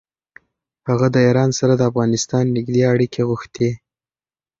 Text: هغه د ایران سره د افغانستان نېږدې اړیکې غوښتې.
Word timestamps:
هغه 0.89 1.07
د 1.15 1.17
ایران 1.27 1.49
سره 1.59 1.73
د 1.77 1.81
افغانستان 1.89 2.43
نېږدې 2.55 2.81
اړیکې 2.93 3.21
غوښتې. 3.29 3.69